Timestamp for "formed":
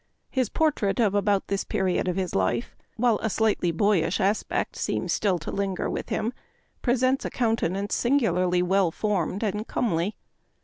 8.89-9.43